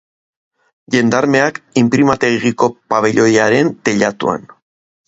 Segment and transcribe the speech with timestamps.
[0.95, 4.53] Jendarmeak inprimategiko pabiloiaren teilatuan.